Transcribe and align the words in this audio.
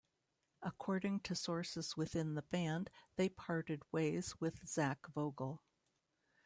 According 0.63 1.19
to 1.19 1.35
sources 1.35 1.95
within 1.95 2.33
the 2.33 2.41
band, 2.41 2.89
they 3.17 3.29
parted 3.29 3.83
ways 3.91 4.33
with 4.41 4.67
Zach 4.67 5.05
Vogel. 5.13 5.61